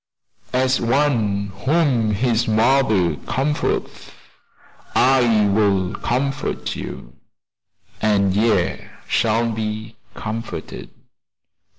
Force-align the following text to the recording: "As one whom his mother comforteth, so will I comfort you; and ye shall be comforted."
"As 0.53 0.81
one 0.81 1.49
whom 1.65 2.09
his 2.09 2.47
mother 2.47 3.17
comforteth, 3.27 4.11
so 4.95 5.47
will 5.51 5.95
I 5.95 5.99
comfort 5.99 6.75
you; 6.75 7.17
and 8.01 8.35
ye 8.35 8.83
shall 9.07 9.51
be 9.51 9.97
comforted." 10.15 10.89